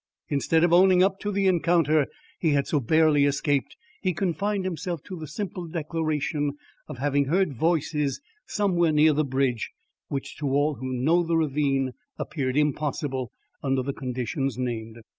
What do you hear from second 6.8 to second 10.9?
of having heard voices somewhere near the bridge, which to all